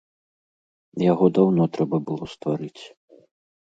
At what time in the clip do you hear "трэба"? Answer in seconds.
1.79-1.97